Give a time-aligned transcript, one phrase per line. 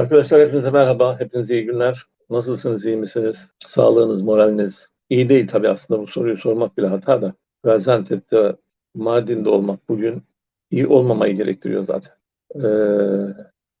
[0.00, 2.06] Arkadaşlar hepinize merhaba, hepinize iyi günler.
[2.30, 3.36] Nasılsınız, iyi misiniz?
[3.66, 7.34] Sağlığınız, moraliniz iyi değil tabii aslında bu soruyu sormak bile hata da.
[7.64, 8.56] Gaziantep'te,
[8.94, 10.22] Mardin'de olmak bugün
[10.70, 12.12] iyi olmamayı gerektiriyor zaten.
[12.54, 13.34] Ee,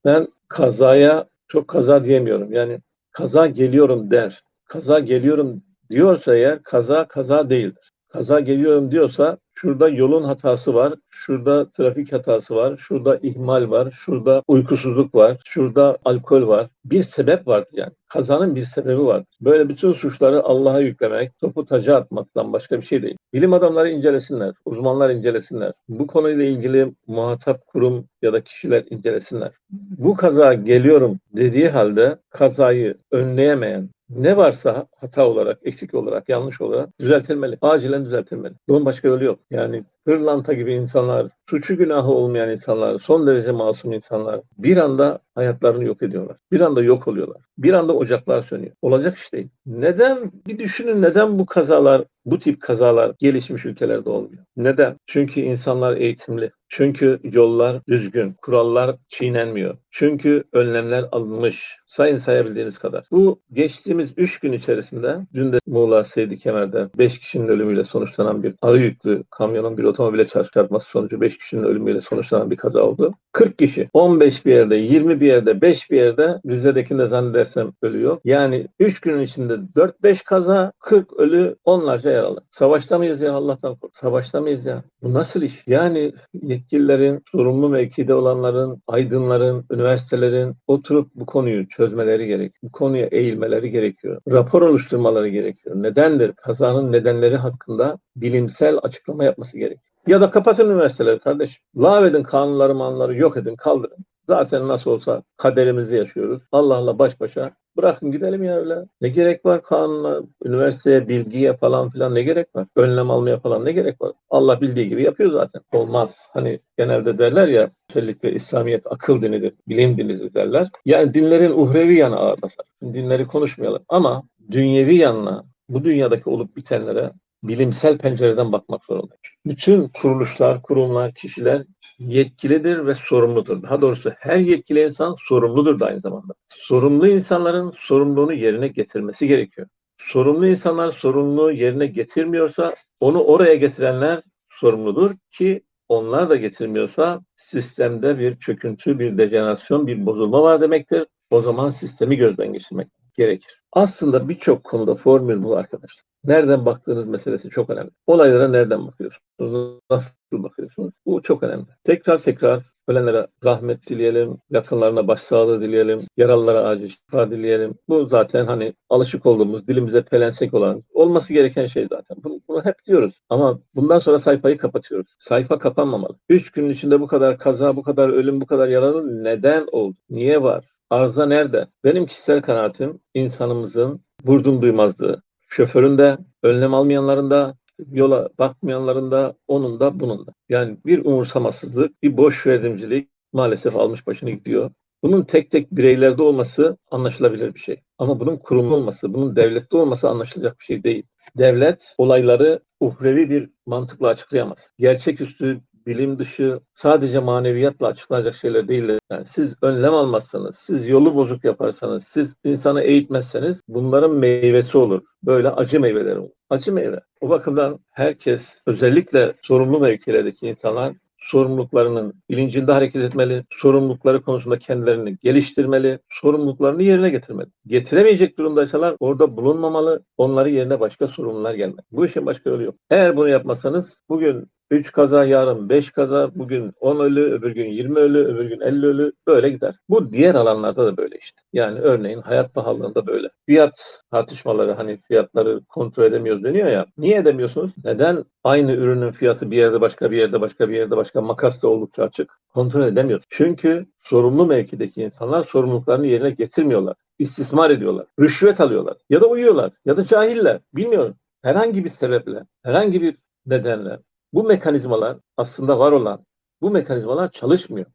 [0.04, 2.52] ben kazaya çok kaza diyemiyorum.
[2.52, 2.78] Yani
[3.12, 4.44] kaza geliyorum der.
[4.64, 7.92] Kaza geliyorum diyorsa eğer kaza kaza değildir.
[8.08, 14.42] Kaza geliyorum diyorsa şurada yolun hatası var, şurada trafik hatası var, şurada ihmal var, şurada
[14.48, 16.68] uykusuzluk var, şurada alkol var.
[16.84, 17.92] Bir sebep var yani.
[18.08, 19.24] Kazanın bir sebebi var.
[19.40, 23.16] Böyle bütün suçları Allah'a yüklemek, topu taca atmaktan başka bir şey değil.
[23.32, 25.72] Bilim adamları incelesinler, uzmanlar incelesinler.
[25.88, 29.50] Bu konuyla ilgili muhatap kurum ya da kişiler incelesinler.
[29.98, 37.00] Bu kaza geliyorum dediği halde kazayı önleyemeyen, ne varsa hata olarak, eksik olarak, yanlış olarak
[37.00, 37.58] düzeltilmeli.
[37.62, 38.54] Acilen düzeltilmeli.
[38.68, 39.38] Bunun başka yolu yok.
[39.50, 45.84] Yani hırlanta gibi insanlar, suçu günahı olmayan insanlar, son derece masum insanlar bir anda hayatlarını
[45.84, 46.36] yok ediyorlar.
[46.52, 47.42] Bir anda yok oluyorlar.
[47.58, 48.72] Bir anda ocaklar sönüyor.
[48.82, 49.48] Olacak iş değil.
[49.66, 50.32] Neden?
[50.46, 54.44] Bir düşünün neden bu kazalar, bu tip kazalar gelişmiş ülkelerde olmuyor?
[54.56, 54.96] Neden?
[55.06, 56.50] Çünkü insanlar eğitimli.
[56.68, 59.76] Çünkü yollar düzgün, kurallar çiğnenmiyor.
[59.90, 61.76] Çünkü önlemler alınmış.
[61.86, 63.04] Sayın sayabildiğiniz kadar.
[63.10, 68.54] Bu geçtiğimiz 3 gün içerisinde dün de Muğla Seydi Kemer'de 5 kişinin ölümüyle sonuçlanan bir
[68.62, 73.14] arı yüklü kamyonun bir otomobile çarpması sonucu 5 kişinin ölümüyle sonuçlanan bir kaza oldu.
[73.32, 78.18] 40 kişi 15 bir yerde, 20 bir yerde, 5 bir yerde Rize'dekinde zannedersem ölüyor.
[78.24, 82.40] Yani 3 günün içinde 4-5 kaza, 40 ölü, onlarca yaralı.
[82.50, 83.94] Savaşta mıyız ya Allah'tan kork.
[83.94, 84.82] Savaşta mıyız ya?
[85.02, 85.62] Bu nasıl iş?
[85.66, 92.52] Yani yetkililerin, sorumlu mevkide olanların, aydınların, üniversitelerin oturup bu konuyu çözmeleri gerek.
[92.62, 94.20] Bu konuya eğilmeleri gerekiyor.
[94.30, 95.82] Rapor oluşturmaları gerekiyor.
[95.82, 96.32] Nedendir?
[96.32, 99.78] Kazanın nedenleri hakkında bilimsel açıklama yapması gerek.
[100.06, 101.62] Ya da kapatın üniversiteleri kardeşim.
[101.76, 104.04] Lağvedin kanunları manları yok edin kaldırın.
[104.30, 106.42] Zaten nasıl olsa kaderimizi yaşıyoruz.
[106.52, 108.84] Allah'la baş başa bırakın gidelim ya öyle.
[109.00, 112.66] Ne gerek var kanuna, üniversiteye, bilgiye falan filan ne gerek var?
[112.76, 114.12] Önlem almaya falan ne gerek var?
[114.30, 115.62] Allah bildiği gibi yapıyor zaten.
[115.72, 116.16] Olmaz.
[116.32, 120.68] Hani genelde derler ya özellikle İslamiyet akıl dinidir, bilim dinidir derler.
[120.84, 122.66] Yani dinlerin uhrevi yanı ağır basar.
[122.82, 127.10] Dinleri konuşmayalım ama dünyevi yanına, bu dünyadaki olup bitenlere
[127.42, 129.20] bilimsel pencereden bakmak zorundayız.
[129.46, 131.62] Bütün kuruluşlar, kurumlar, kişiler
[131.98, 133.62] yetkilidir ve sorumludur.
[133.62, 136.34] Daha doğrusu her yetkili insan sorumludur da aynı zamanda.
[136.50, 139.66] Sorumlu insanların sorumluluğunu yerine getirmesi gerekiyor.
[139.98, 148.36] Sorumlu insanlar sorumluluğu yerine getirmiyorsa onu oraya getirenler sorumludur ki onlar da getirmiyorsa sistemde bir
[148.36, 151.06] çöküntü, bir dejenerasyon, bir bozulma var demektir.
[151.30, 152.88] O zaman sistemi gözden geçirmek
[153.20, 153.60] gerekir.
[153.72, 156.04] Aslında birçok konuda formül bu arkadaşlar.
[156.24, 157.90] Nereden baktığınız meselesi çok önemli.
[158.06, 159.80] Olaylara nereden bakıyorsunuz?
[159.90, 160.92] Nasıl bakıyorsunuz?
[161.06, 161.66] Bu çok önemli.
[161.84, 167.74] Tekrar tekrar ölenlere rahmet dileyelim, yakınlarına başsağlığı dileyelim, yaralılara acil şifa dileyelim.
[167.88, 172.16] Bu zaten hani alışık olduğumuz, dilimize pelensek olan, olması gereken şey zaten.
[172.24, 173.14] Bunu, bunu hep diyoruz.
[173.28, 175.14] Ama bundan sonra sayfayı kapatıyoruz.
[175.18, 176.16] Sayfa kapanmamalı.
[176.28, 179.96] Üç günün içinde bu kadar kaza, bu kadar ölüm, bu kadar yaralı neden oldu?
[180.10, 180.64] Niye var?
[180.90, 181.66] Arıza nerede?
[181.84, 185.22] Benim kişisel kanaatim insanımızın vurdum duymazlığı.
[185.48, 187.54] Şoförün de, önlem almayanların da,
[187.92, 190.32] yola bakmayanların da, onun da, bunun da.
[190.48, 194.70] Yani bir umursamasızlık, bir boş verdimcilik maalesef almış başını gidiyor.
[195.02, 197.80] Bunun tek tek bireylerde olması anlaşılabilir bir şey.
[197.98, 201.02] Ama bunun kurumlu olması, bunun devlette olması anlaşılacak bir şey değil.
[201.38, 204.70] Devlet olayları uhrevi bir mantıkla açıklayamaz.
[204.78, 208.98] Gerçeküstü bilim dışı sadece maneviyatla açıklanacak şeyler değil.
[209.10, 215.02] Yani siz önlem almazsanız, siz yolu bozuk yaparsanız, siz insanı eğitmezseniz bunların meyvesi olur.
[215.22, 216.30] Böyle acı meyveler olur.
[216.50, 217.00] Acı meyve.
[217.20, 220.94] O bakımdan herkes özellikle sorumlu mevkilerdeki insanlar
[221.30, 227.48] sorumluluklarının bilincinde hareket etmeli, sorumlulukları konusunda kendilerini geliştirmeli, sorumluluklarını yerine getirmeli.
[227.66, 231.82] Getiremeyecek durumdaysalar orada bulunmamalı, onları yerine başka sorumlular gelmeli.
[231.92, 232.74] Bu işin başka yolu yok.
[232.90, 237.98] Eğer bunu yapmasanız bugün 3 kaza, yarın 5 kaza, bugün 10 ölü, öbür gün 20
[237.98, 239.74] ölü, öbür gün 50 ölü böyle gider.
[239.88, 241.42] Bu diğer alanlarda da böyle işte.
[241.52, 243.28] Yani örneğin hayat pahalılığında böyle.
[243.46, 246.86] Fiyat tartışmaları hani fiyatları kontrol edemiyoruz deniyor ya.
[246.98, 247.72] Niye edemiyorsunuz?
[247.84, 251.68] Neden aynı ürünün fiyatı bir yerde başka bir yerde başka bir yerde başka makas da
[251.68, 252.38] oldukça açık?
[252.54, 253.26] Kontrol edemiyoruz.
[253.30, 256.96] Çünkü sorumlu mevkideki insanlar sorumluluklarını yerine getirmiyorlar.
[257.18, 258.06] İstismar ediyorlar.
[258.20, 258.96] Rüşvet alıyorlar.
[259.10, 259.72] Ya da uyuyorlar.
[259.84, 260.60] Ya da cahiller.
[260.74, 261.14] Bilmiyorum.
[261.42, 263.16] Herhangi bir sebeple, herhangi bir
[263.46, 263.98] nedenle
[264.32, 266.24] bu mekanizmalar aslında var olan
[266.60, 267.86] bu mekanizmalar çalışmıyor.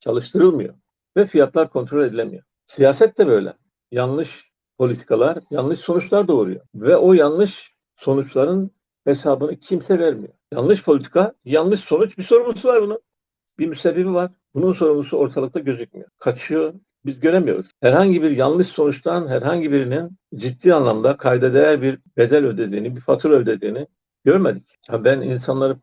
[0.00, 0.74] Çalıştırılmıyor
[1.16, 2.42] ve fiyatlar kontrol edilemiyor.
[2.66, 3.54] Siyaset de böyle.
[3.90, 8.70] Yanlış politikalar yanlış sonuçlar doğuruyor ve o yanlış sonuçların
[9.04, 10.34] hesabını kimse vermiyor.
[10.52, 12.98] Yanlış politika, yanlış sonuç bir sorumlusu var bunun.
[13.58, 14.30] Bir müsebbibi var.
[14.54, 16.08] Bunun sorumlusu ortalıkta gözükmüyor.
[16.18, 16.74] Kaçıyor,
[17.04, 17.70] biz göremiyoruz.
[17.80, 23.34] Herhangi bir yanlış sonuçtan herhangi birinin ciddi anlamda kayda değer bir bedel ödediğini, bir fatura
[23.34, 23.86] ödediğini
[24.24, 24.78] görmedik.
[24.90, 25.76] Ya ben insanları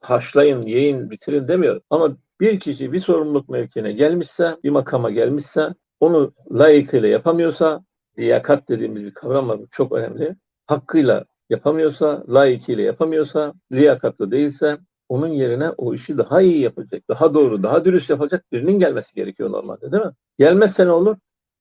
[0.00, 1.82] haşlayın, yiyin, bitirin demiyorum.
[1.90, 7.84] Ama bir kişi bir sorumluluk mevkine gelmişse, bir makama gelmişse, onu layıkıyla yapamıyorsa,
[8.18, 10.36] liyakat dediğimiz bir kavram var, bu çok önemli.
[10.66, 14.78] Hakkıyla yapamıyorsa, layıkıyla yapamıyorsa, liyakatlı değilse,
[15.08, 19.50] onun yerine o işi daha iyi yapacak, daha doğru, daha dürüst yapacak birinin gelmesi gerekiyor
[19.52, 20.12] normalde değil mi?
[20.38, 21.16] Gelmezse ne olur?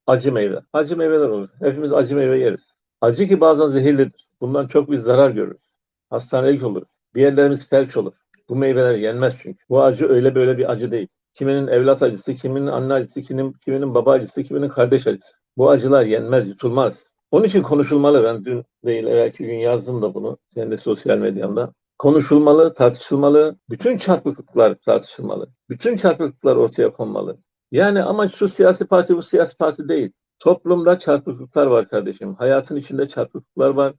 [0.08, 0.60] Acı meyve.
[0.74, 1.50] Acı meyveler olur.
[1.60, 2.62] Hepimiz acı meyve yeriz.
[3.02, 4.28] Acı ki bazen zehirlidir.
[4.42, 5.65] Bundan çok biz zarar görürüz.
[6.10, 6.84] Hastanelik olur.
[7.16, 8.14] Bir yerlerimiz felç olur.
[8.50, 9.60] Bu meyveler yenmez çünkü.
[9.70, 11.08] Bu acı öyle böyle bir acı değil.
[11.34, 15.32] Kiminin evlat acısı, kiminin anne acısı, kiminin, kiminin baba acısı, kiminin kardeş acısı.
[15.58, 17.04] Bu acılar yenmez, yutulmaz.
[17.32, 18.24] Onun için konuşulmalı.
[18.24, 20.38] Ben dün değil, evvelki gün yazdım da bunu.
[20.54, 21.74] Senin de sosyal medyamda.
[21.98, 23.56] Konuşulmalı, tartışılmalı.
[23.70, 25.48] Bütün çarpıklıklar tartışılmalı.
[25.70, 27.38] Bütün çarpıklıklar ortaya konmalı.
[27.72, 30.12] Yani ama şu siyasi parti bu siyasi parti değil.
[30.40, 32.36] Toplumda çarpıklıklar var kardeşim.
[32.36, 33.94] Hayatın içinde çarpıklıklar var.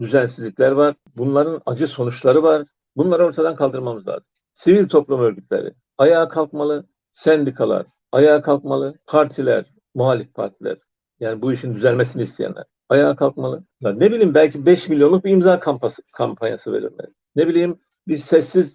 [0.00, 0.94] Düzensizlikler var.
[1.16, 2.66] Bunların acı sonuçları var.
[2.96, 4.24] Bunları ortadan kaldırmamız lazım.
[4.54, 6.86] Sivil toplum örgütleri ayağa kalkmalı.
[7.12, 8.94] Sendikalar ayağa kalkmalı.
[9.06, 10.78] Partiler, muhalif partiler
[11.20, 13.64] yani bu işin düzelmesini isteyenler ayağa kalkmalı.
[13.80, 17.08] Ya ne bileyim belki 5 milyonluk bir imza kampanyası, kampanyası verilmeli.
[17.36, 17.78] Ne bileyim
[18.08, 18.66] bir sessiz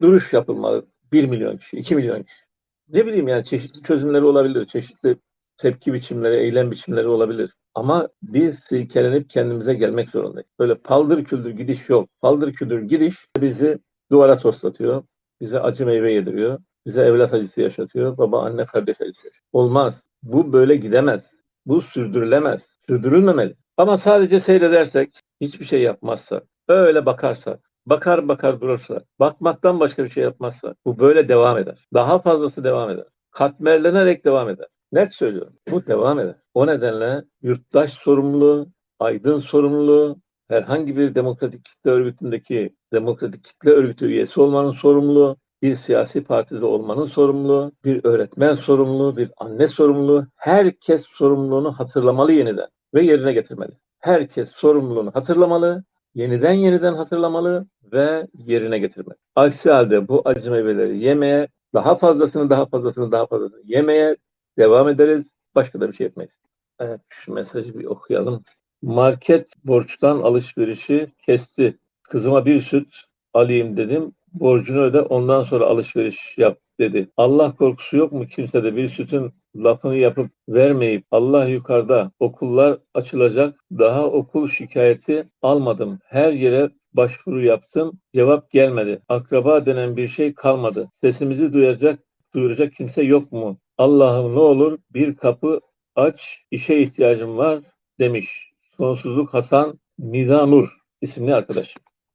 [0.00, 0.86] duruş yapılmalı.
[1.12, 2.42] 1 milyon kişi, 2 milyon kişi.
[2.88, 4.66] Ne bileyim yani çeşitli çözümleri olabilir.
[4.66, 5.16] Çeşitli
[5.56, 7.54] tepki biçimleri, eylem biçimleri olabilir.
[7.74, 10.48] Ama biz silkelenip kendimize gelmek zorundayız.
[10.58, 12.08] Böyle paldır küldür gidiş yok.
[12.20, 13.78] Paldır küldür gidiş bizi
[14.10, 15.02] duvara toslatıyor.
[15.40, 16.58] Bize acı meyve yediriyor.
[16.86, 18.18] Bize evlat acısı yaşatıyor.
[18.18, 19.28] Baba, anne, kardeş acısı.
[19.52, 20.02] Olmaz.
[20.22, 21.22] Bu böyle gidemez.
[21.66, 22.62] Bu sürdürülemez.
[22.86, 23.56] Sürdürülmemeli.
[23.76, 30.22] Ama sadece seyredersek, hiçbir şey yapmazsak, öyle bakarsak, bakar bakar durursa, bakmaktan başka bir şey
[30.22, 31.86] yapmazsa bu böyle devam eder.
[31.94, 33.04] Daha fazlası devam eder.
[33.30, 34.66] Katmerlenerek devam eder.
[34.92, 35.52] Net söylüyorum.
[35.70, 36.34] Bu devam eder.
[36.54, 38.66] O nedenle yurttaş sorumluluğu,
[38.98, 40.16] aydın sorumluluğu,
[40.48, 47.06] herhangi bir demokratik kitle örgütündeki demokratik kitle örgütü üyesi olmanın sorumluluğu, bir siyasi partide olmanın
[47.06, 53.72] sorumluluğu, bir öğretmen sorumluluğu, bir anne sorumluluğu, herkes sorumluluğunu hatırlamalı yeniden ve yerine getirmeli.
[53.98, 55.84] Herkes sorumluluğunu hatırlamalı,
[56.14, 59.18] yeniden yeniden hatırlamalı ve yerine getirmeli.
[59.36, 64.16] Aksi halde bu acı meyveleri yemeye, daha fazlasını daha fazlasını daha fazlasını yemeye
[64.58, 65.26] devam ederiz.
[65.54, 66.32] Başka da bir şey etmeyiz.
[66.80, 68.44] Evet, şu mesajı bir okuyalım.
[68.82, 71.78] Market borçtan alışverişi kesti.
[72.02, 72.88] Kızıma bir süt
[73.34, 74.12] alayım dedim.
[74.32, 77.08] Borcunu öde ondan sonra alışveriş yap dedi.
[77.16, 84.06] Allah korkusu yok mu kimsede bir sütün lafını yapıp vermeyip Allah yukarıda okullar açılacak daha
[84.06, 85.98] okul şikayeti almadım.
[86.04, 88.00] Her yere başvuru yaptım.
[88.14, 89.02] Cevap gelmedi.
[89.08, 90.90] Akraba denen bir şey kalmadı.
[91.00, 91.98] Sesimizi duyacak,
[92.34, 93.58] duyuracak kimse yok mu?
[93.78, 95.60] Allah'ım ne olur bir kapı
[95.94, 97.60] aç, işe ihtiyacım var
[97.98, 98.52] demiş.
[98.76, 100.68] Sonsuzluk Hasan Nizanur
[101.00, 101.74] isimli arkadaş.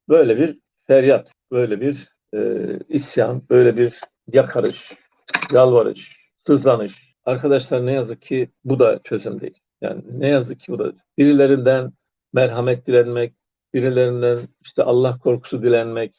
[0.10, 2.40] Böyle bir feryat, böyle bir e,
[2.90, 4.00] isyan, böyle bir
[4.34, 4.94] yakarış,
[5.54, 6.18] yalvarış,
[6.48, 6.94] sızlanış.
[7.26, 9.60] Arkadaşlar ne yazık ki bu da çözüm değil.
[9.82, 11.92] Yani ne yazık ki bu da birilerinden
[12.34, 13.34] merhamet dilenmek,
[13.74, 16.16] birilerinden işte Allah korkusu dilenmek,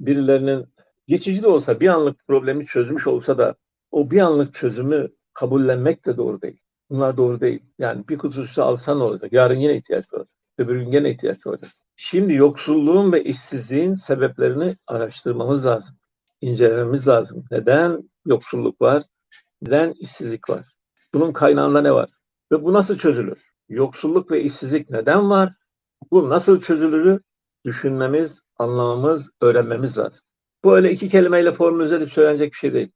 [0.00, 0.66] birilerinin
[1.08, 3.54] geçici de olsa bir anlık problemi çözmüş olsa da
[3.92, 6.60] o bir anlık çözümü kabullenmek de doğru değil.
[6.90, 7.62] Bunlar doğru değil.
[7.78, 9.32] Yani bir kutu sütü alsan olacak?
[9.32, 10.28] Yarın yine ihtiyaç olacak.
[10.58, 11.70] Öbür gün yine ihtiyaç olacak.
[11.96, 15.96] Şimdi yoksulluğun ve işsizliğin sebeplerini araştırmamız lazım.
[16.40, 17.44] İncelememiz lazım.
[17.50, 19.02] Neden yoksulluk var?
[19.62, 20.64] Neden işsizlik var?
[21.14, 22.10] Bunun kaynağında ne var?
[22.52, 23.52] Ve bu nasıl çözülür?
[23.68, 25.52] Yoksulluk ve işsizlik neden var?
[26.10, 27.20] Bu nasıl çözülür?
[27.64, 30.20] Düşünmemiz, anlamamız, öğrenmemiz lazım.
[30.64, 32.92] Bu öyle iki kelimeyle formüle edip söylenecek bir şey değil.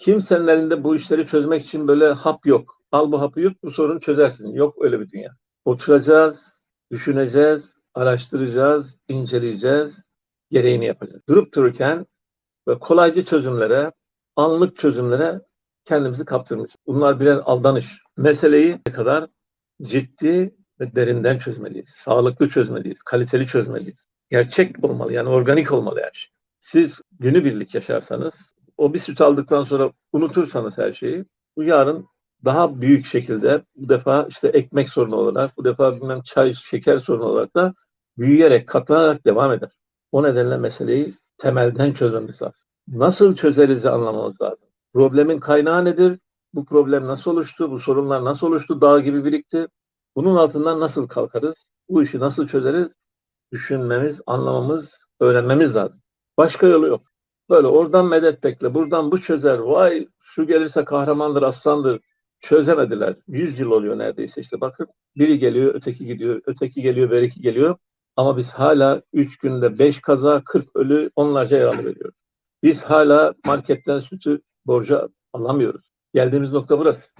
[0.00, 2.82] Kimsenin elinde bu işleri çözmek için böyle hap yok.
[2.92, 4.48] Al bu hapı yut, bu sorunu çözersin.
[4.48, 5.30] Yok öyle bir dünya.
[5.64, 10.02] Oturacağız, düşüneceğiz, araştıracağız, inceleyeceğiz,
[10.50, 11.22] gereğini yapacağız.
[11.28, 12.06] Durup dururken
[12.68, 13.92] ve kolaycı çözümlere,
[14.36, 15.40] anlık çözümlere
[15.84, 16.72] kendimizi kaptırmış.
[16.86, 17.98] Bunlar birer aldanış.
[18.16, 19.26] Meseleyi ne kadar
[19.82, 21.88] ciddi ve derinden çözmeliyiz.
[21.88, 23.98] Sağlıklı çözmeliyiz, kaliteli çözmeliyiz.
[24.30, 26.30] Gerçek olmalı yani organik olmalı her şey.
[26.58, 28.34] Siz günübirlik yaşarsanız,
[28.80, 31.24] o bir süt aldıktan sonra unutursanız her şeyi,
[31.56, 32.06] bu yarın
[32.44, 37.24] daha büyük şekilde bu defa işte ekmek sorunu olarak, bu defa bilmem çay, şeker sorunu
[37.24, 37.74] olarak da
[38.18, 39.70] büyüyerek, katlanarak devam eder.
[40.12, 42.60] O nedenle meseleyi temelden çözmemiz lazım.
[42.88, 44.68] Nasıl çözeriz anlamamız lazım.
[44.92, 46.18] Problemin kaynağı nedir?
[46.54, 47.70] Bu problem nasıl oluştu?
[47.70, 48.80] Bu sorunlar nasıl oluştu?
[48.80, 49.66] Dağ gibi birikti.
[50.16, 51.54] Bunun altından nasıl kalkarız?
[51.88, 52.88] Bu işi nasıl çözeriz?
[53.52, 56.00] Düşünmemiz, anlamamız, öğrenmemiz lazım.
[56.38, 57.09] Başka yolu yok.
[57.50, 62.00] Böyle oradan medet bekle, buradan bu çözer, vay şu gelirse kahramandır, aslandır,
[62.40, 63.16] çözemediler.
[63.28, 64.86] 100 yıl oluyor neredeyse işte bakın.
[65.16, 67.76] Biri geliyor, öteki gidiyor, öteki geliyor, beriki geliyor.
[68.16, 72.14] Ama biz hala 3 günde 5 kaza, 40 ölü, onlarca yaralı veriyoruz.
[72.62, 75.90] Biz hala marketten sütü borca alamıyoruz.
[76.14, 77.10] Geldiğimiz nokta burası.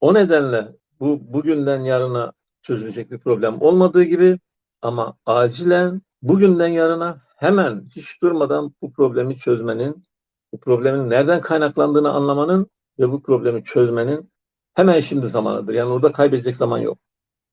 [0.00, 0.68] O nedenle
[1.00, 2.32] bu bugünden yarına
[2.62, 4.38] çözülecek bir problem olmadığı gibi
[4.82, 10.04] ama acilen bugünden yarına hemen hiç durmadan bu problemi çözmenin,
[10.52, 12.66] bu problemin nereden kaynaklandığını anlamanın
[12.98, 14.30] ve bu problemi çözmenin
[14.74, 15.74] hemen şimdi zamanıdır.
[15.74, 16.98] Yani orada kaybedecek zaman yok.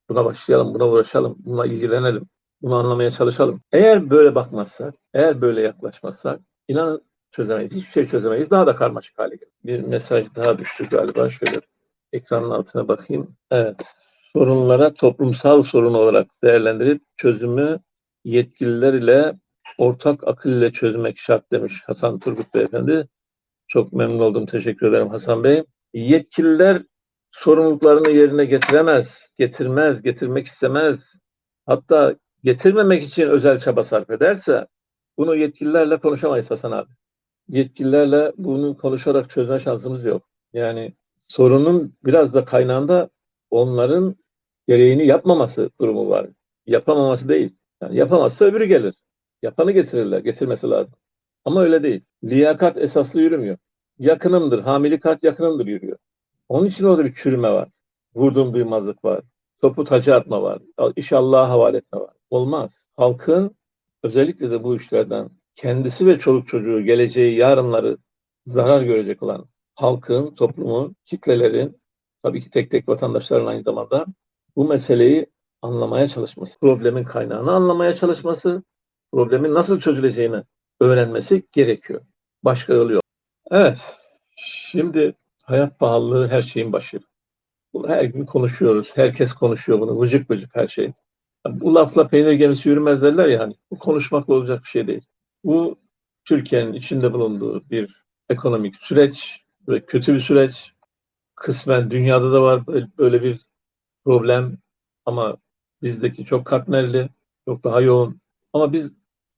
[0.09, 2.27] Buna başlayalım, buna uğraşalım, buna ilgilenelim,
[2.61, 3.61] bunu anlamaya çalışalım.
[3.71, 7.01] Eğer böyle bakmazsak, eğer böyle yaklaşmazsak, inanın
[7.31, 7.71] çözemeyiz.
[7.71, 8.51] Hiçbir şey çözemeyiz.
[8.51, 9.53] Daha da karmaşık hale gelir.
[9.63, 11.29] Bir mesaj daha düştü galiba.
[11.29, 11.61] Şöyle
[12.13, 13.35] ekranın altına bakayım.
[13.51, 13.75] Evet.
[14.33, 17.79] Sorunlara toplumsal sorun olarak değerlendirip çözümü
[18.23, 19.35] yetkililer ile
[19.77, 23.07] ortak akıl ile çözmek şart demiş Hasan Turgut Beyefendi.
[23.67, 24.45] Çok memnun oldum.
[24.45, 25.63] Teşekkür ederim Hasan Bey.
[25.93, 26.83] Yetkililer
[27.31, 30.99] sorumluluklarını yerine getiremez, getirmez, getirmek istemez.
[31.65, 34.67] Hatta getirmemek için özel çaba sarf ederse
[35.17, 36.91] bunu yetkililerle konuşamayız Hasan abi.
[37.49, 40.23] Yetkililerle bunu konuşarak çözme şansımız yok.
[40.53, 40.93] Yani
[41.27, 43.09] sorunun biraz da kaynağında
[43.49, 44.15] onların
[44.67, 46.27] gereğini yapmaması durumu var.
[46.65, 47.55] Yapamaması değil.
[47.81, 48.95] Yani yapamazsa öbürü gelir.
[49.41, 50.19] Yapanı getirirler.
[50.19, 50.93] Getirmesi lazım.
[51.45, 52.01] Ama öyle değil.
[52.23, 53.57] Liyakat esaslı yürümüyor.
[53.99, 54.59] Yakınımdır.
[54.61, 55.97] Hamili kart yakınımdır yürüyor.
[56.49, 57.69] Onun için orada bir çürüme var.
[58.15, 59.21] Vurduğum duymazlık var.
[59.61, 60.59] Topu taca atma var.
[60.95, 62.13] İş Allah'a havale etme var.
[62.29, 62.71] Olmaz.
[62.97, 63.55] Halkın
[64.03, 67.97] özellikle de bu işlerden kendisi ve çoluk çocuğu, geleceği, yarınları
[68.45, 71.81] zarar görecek olan halkın, toplumun, kitlelerin,
[72.23, 74.05] tabii ki tek tek vatandaşların aynı zamanda
[74.55, 75.25] bu meseleyi
[75.61, 78.63] anlamaya çalışması, problemin kaynağını anlamaya çalışması,
[79.11, 80.43] problemin nasıl çözüleceğini
[80.79, 82.01] öğrenmesi gerekiyor.
[82.43, 83.03] Başka yolu yok.
[83.51, 83.79] Evet,
[84.71, 86.99] şimdi hayat pahalılığı her şeyin başı.
[87.73, 88.91] Bunu her gün konuşuyoruz.
[88.95, 89.99] Herkes konuşuyor bunu.
[89.99, 90.93] Vıcık vıcık her şey.
[91.49, 93.55] Bu lafla peynir gemisi yürümez derler ya hani.
[93.71, 95.05] Bu konuşmakla olacak bir şey değil.
[95.43, 95.77] Bu
[96.25, 100.71] Türkiye'nin içinde bulunduğu bir ekonomik süreç ve kötü bir süreç.
[101.35, 102.61] Kısmen dünyada da var
[102.97, 103.41] böyle bir
[104.05, 104.57] problem
[105.05, 105.37] ama
[105.81, 107.09] bizdeki çok katmerli,
[107.45, 108.21] çok daha yoğun.
[108.57, 108.91] Ama biz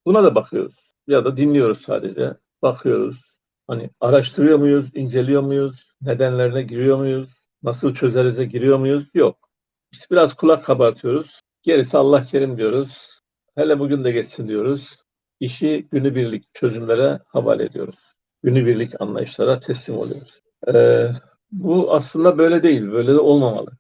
[0.06, 0.76] buna da bakıyoruz
[1.08, 2.34] ya da dinliyoruz sadece.
[2.62, 3.22] Bakıyoruz.
[3.68, 7.30] Hani araştırıyor muyuz, inceliyor muyuz, nedenlerine giriyor muyuz,
[7.64, 9.08] nasıl çözerize giriyor muyuz?
[9.14, 9.50] Yok.
[9.94, 11.42] Biz biraz kulak kabartıyoruz.
[11.64, 13.08] Gerisi Allah kerim diyoruz.
[13.56, 14.98] Hele bugün de geçsin diyoruz.
[15.40, 18.00] İşi günübirlik çözümlere havale ediyoruz.
[18.44, 20.42] Günübirlik anlayışlara teslim oluyoruz.
[20.74, 21.10] Ee,
[21.52, 23.72] bu aslında böyle değil, böyle de olmamalı.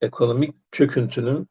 [0.00, 1.48] Ekonomik çöküntünün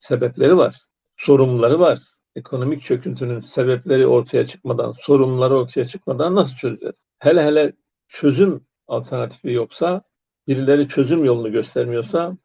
[0.00, 0.80] sebepleri var,
[1.16, 2.07] sorumluları var.
[2.38, 6.94] Ekonomik çöküntünün sebepleri ortaya çıkmadan, sorumluları ortaya çıkmadan nasıl çözeceğiz?
[7.18, 7.72] Hele hele
[8.08, 10.02] çözüm alternatifi yoksa,
[10.48, 12.36] birileri çözüm yolunu göstermiyorsa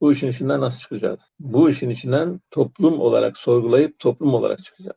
[0.00, 1.20] bu işin içinden nasıl çıkacağız?
[1.38, 4.96] Bu işin içinden toplum olarak sorgulayıp toplum olarak çıkacağız.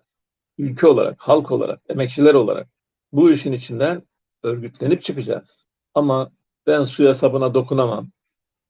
[0.57, 2.67] Ülke olarak, halk olarak, emekçiler olarak
[3.11, 4.03] bu işin içinden
[4.43, 5.65] örgütlenip çıkacağız.
[5.93, 6.31] Ama
[6.67, 8.09] ben suya sabuna dokunamam.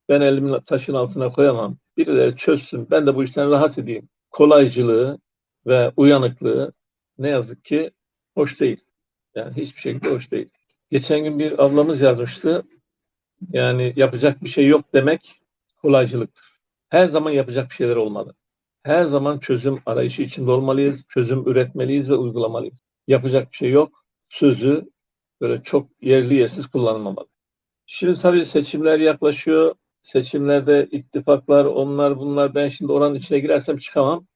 [0.08, 1.76] Ben elimi taşın altına koyamam.
[1.96, 2.90] Birileri çözsün.
[2.90, 4.08] Ben de bu işten rahat edeyim.
[4.30, 5.18] Kolaycılığı
[5.66, 6.72] ve uyanıklığı
[7.18, 7.90] ne yazık ki
[8.34, 8.80] hoş değil.
[9.34, 10.48] Yani hiçbir şekilde hoş değil.
[10.90, 12.62] Geçen gün bir ablamız yazmıştı.
[13.52, 15.40] Yani yapacak bir şey yok demek
[15.76, 16.44] kolaycılıktır.
[16.88, 18.34] Her zaman yapacak bir şeyler olmalı.
[18.82, 21.04] Her zaman çözüm arayışı içinde olmalıyız.
[21.08, 22.78] Çözüm üretmeliyiz ve uygulamalıyız.
[23.06, 24.04] Yapacak bir şey yok.
[24.28, 24.90] Sözü
[25.40, 27.26] böyle çok yerli yersiz kullanılmamalı.
[27.86, 29.74] Şimdi tabii seçimler yaklaşıyor.
[30.02, 34.26] Seçimlerde ittifaklar, onlar bunlar ben şimdi oranın içine girersem çıkamam.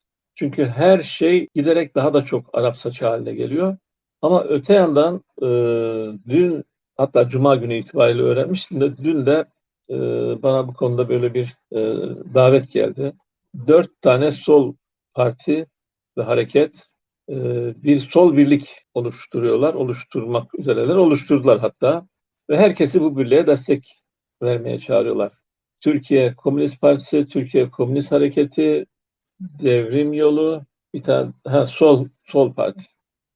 [0.40, 3.76] Çünkü her şey giderek daha da çok Arap saçı haline geliyor.
[4.22, 5.46] Ama öte yandan e,
[6.28, 6.64] dün
[6.96, 9.44] hatta Cuma günü itibariyle öğrenmiştim de dün de
[9.90, 9.96] e,
[10.42, 11.78] bana bu konuda böyle bir e,
[12.34, 13.12] davet geldi.
[13.66, 14.74] Dört tane sol
[15.14, 15.66] parti
[16.18, 16.86] ve hareket
[17.28, 17.34] e,
[17.84, 22.06] bir sol birlik oluşturuyorlar, oluşturmak üzereler, oluşturdular hatta
[22.50, 24.02] ve herkesi bu birliğe destek
[24.42, 25.32] vermeye çağırıyorlar.
[25.80, 28.86] Türkiye Komünist Partisi, Türkiye Komünist Hareketi,
[29.40, 30.62] Devrim Yolu,
[30.94, 32.82] bir tane ha, sol sol parti.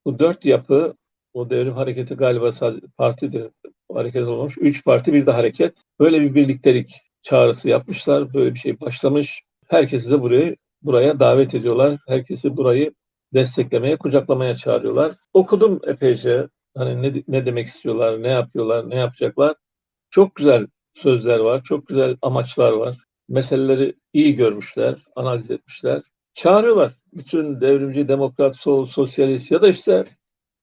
[0.05, 0.95] Bu dört yapı,
[1.33, 2.51] o devrim hareketi galiba
[2.97, 3.51] partidir,
[3.93, 4.57] hareket olmuş.
[4.57, 5.77] Üç parti bir de hareket.
[5.99, 8.33] Böyle bir birliktelik çağrısı yapmışlar.
[8.33, 9.41] Böyle bir şey başlamış.
[9.67, 11.99] Herkesi de buraya buraya davet ediyorlar.
[12.07, 12.93] Herkesi burayı
[13.33, 15.15] desteklemeye, kucaklamaya çağırıyorlar.
[15.33, 16.47] Okudum epeyce.
[16.77, 19.55] Hani ne, ne demek istiyorlar, ne yapıyorlar, ne yapacaklar.
[20.09, 22.97] Çok güzel sözler var, çok güzel amaçlar var.
[23.29, 26.01] Meseleleri iyi görmüşler, analiz etmişler.
[26.33, 26.93] Çağırıyorlar.
[27.13, 30.05] Bütün devrimci, demokrat, sol, sosyalist ya da işte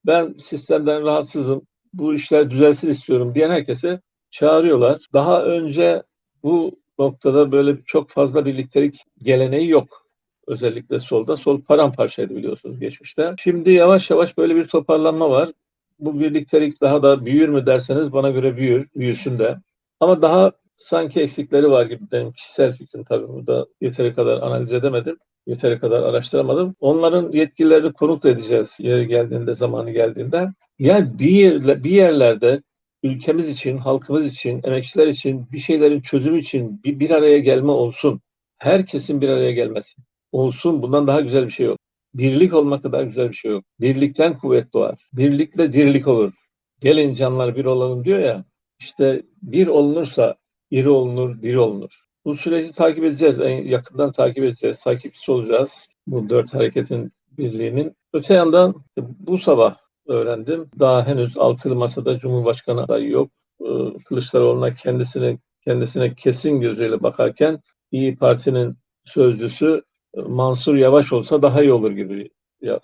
[0.06, 5.02] ben sistemden rahatsızım, bu işler düzelsin istiyorum diyen herkese çağırıyorlar.
[5.12, 6.02] Daha önce
[6.42, 10.06] bu noktada böyle çok fazla birliktelik geleneği yok.
[10.46, 11.36] Özellikle solda.
[11.36, 13.34] Sol paramparçaydı biliyorsunuz geçmişte.
[13.42, 15.52] Şimdi yavaş yavaş böyle bir toparlanma var.
[15.98, 19.58] Bu birliktelik daha da büyür mü derseniz bana göre büyür, büyüsün de.
[20.00, 25.16] Ama daha sanki eksikleri var gibi benim kişisel fikrim tabii burada yeteri kadar analiz edemedim.
[25.46, 26.74] Yeteri kadar araştıramadım.
[26.80, 30.48] Onların yetkililerini konuk edeceğiz yeri geldiğinde, zamanı geldiğinde.
[30.78, 32.62] Yani bir, yerle, bir yerlerde
[33.02, 38.20] ülkemiz için, halkımız için, emekçiler için, bir şeylerin çözümü için bir, bir araya gelme olsun.
[38.58, 39.94] Herkesin bir araya gelmesi
[40.32, 40.82] olsun.
[40.82, 41.78] Bundan daha güzel bir şey yok.
[42.14, 43.64] Birlik olmak kadar güzel bir şey yok.
[43.80, 45.08] Birlikten kuvvet doğar.
[45.12, 46.32] Birlikle dirlik olur.
[46.80, 48.44] Gelin canlar bir olalım diyor ya.
[48.78, 50.36] İşte bir olunursa
[50.72, 51.90] iri olunur, diri olunur.
[52.24, 53.40] Bu süreci takip edeceğiz.
[53.40, 54.80] En yakından takip edeceğiz.
[54.80, 55.86] Takipçisi olacağız.
[56.06, 57.96] Bu dört hareketin birliğinin.
[58.12, 59.76] Öte yandan bu sabah
[60.06, 60.70] öğrendim.
[60.78, 63.30] Daha henüz altılı masada Cumhurbaşkanı adayı yok.
[63.60, 63.64] Ee,
[64.04, 67.60] Kılıçdaroğlu'na kendisine kendisine kesin gözüyle bakarken
[67.90, 69.82] İyi Parti'nin sözcüsü
[70.14, 72.30] e, Mansur Yavaş olsa daha iyi olur gibi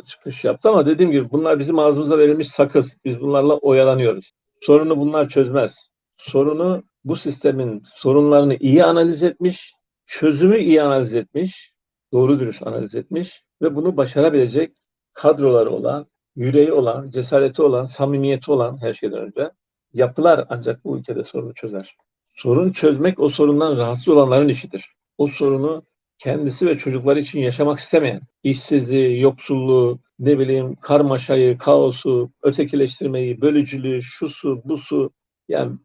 [0.07, 2.97] çıkış yaptı ama dediğim gibi bunlar bizim ağzımıza verilmiş sakız.
[3.05, 4.33] Biz bunlarla oyalanıyoruz.
[4.63, 5.75] Sorunu bunlar çözmez.
[6.17, 9.75] Sorunu bu sistemin sorunlarını iyi analiz etmiş,
[10.07, 11.73] çözümü iyi analiz etmiş,
[12.13, 14.77] doğru dürüst analiz etmiş ve bunu başarabilecek
[15.13, 19.51] kadroları olan, yüreği olan, cesareti olan, samimiyeti olan her şeyden önce
[19.93, 21.97] yaptılar ancak bu ülkede sorunu çözer.
[22.37, 24.87] Sorun çözmek o sorundan rahatsız olanların işidir.
[25.19, 25.83] O sorunu
[26.19, 34.63] kendisi ve çocukları için yaşamak istemeyen, işsizliği, yoksulluğu, ne bileyim karmaşayı, kaosu, ötekileştirmeyi, bölücülüğü, şusu,
[34.65, 35.11] busu
[35.49, 35.79] yani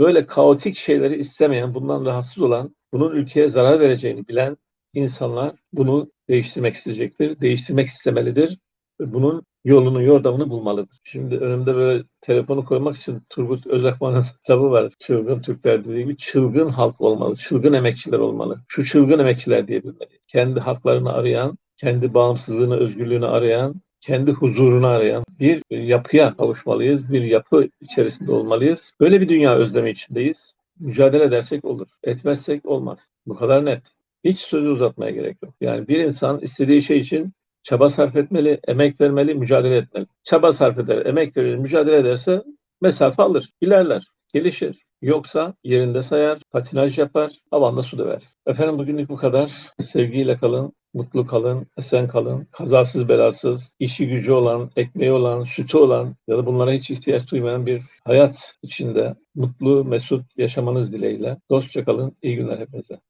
[0.00, 4.56] böyle kaotik şeyleri istemeyen, bundan rahatsız olan, bunun ülkeye zarar vereceğini bilen
[4.94, 8.58] insanlar bunu değiştirmek isteyecektir, değiştirmek istemelidir.
[9.00, 11.00] Bunun yolunu, yordamını bulmalıdır.
[11.04, 14.92] Şimdi önümde böyle telefonu koymak için Turgut Özakman'ın kitabı var.
[14.98, 18.60] Çılgın Türkler dediği gibi çılgın halk olmalı, çılgın emekçiler olmalı.
[18.68, 20.18] Şu çılgın emekçiler diyebilmeli.
[20.28, 27.68] Kendi haklarını arayan, kendi bağımsızlığını, özgürlüğünü arayan, kendi huzurunu arayan bir yapıya kavuşmalıyız, bir yapı
[27.80, 28.92] içerisinde olmalıyız.
[29.00, 30.54] Böyle bir dünya özlemi içindeyiz.
[30.78, 32.98] Mücadele edersek olur, etmezsek olmaz.
[33.26, 33.82] Bu kadar net.
[34.24, 35.54] Hiç sözü uzatmaya gerek yok.
[35.60, 37.32] Yani bir insan istediği şey için
[37.62, 40.06] çaba sarf etmeli, emek vermeli, mücadele etmeli.
[40.24, 42.42] Çaba sarf eder, emek verir, mücadele ederse
[42.80, 44.76] mesafe alır, ilerler, gelişir.
[45.02, 48.22] Yoksa yerinde sayar, patinaj yapar, havanda su döver.
[48.46, 49.52] Efendim bugünlük bu kadar.
[49.82, 56.16] Sevgiyle kalın, mutlu kalın, esen kalın, kazasız belasız, işi gücü olan, ekmeği olan, sütü olan
[56.28, 61.36] ya da bunlara hiç ihtiyaç duymayan bir hayat içinde mutlu, mesut yaşamanız dileğiyle.
[61.50, 63.00] Dostça kalın, iyi günler hepinize.